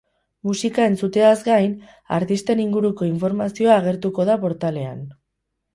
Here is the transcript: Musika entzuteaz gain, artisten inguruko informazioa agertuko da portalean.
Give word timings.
Musika 0.47 0.87
entzuteaz 0.91 1.35
gain, 1.49 1.75
artisten 2.19 2.65
inguruko 2.67 3.09
informazioa 3.11 3.81
agertuko 3.83 4.31
da 4.33 4.41
portalean. 4.49 5.11